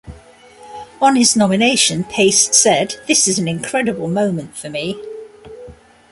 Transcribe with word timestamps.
On 0.99 1.15
his 1.15 1.35
nomination, 1.35 2.03
Pace 2.03 2.57
said, 2.57 2.95
This 3.07 3.27
is 3.27 3.37
an 3.37 3.47
incredible 3.47 4.07
moment 4.07 4.57
for 4.57 4.67
me. 4.67 4.99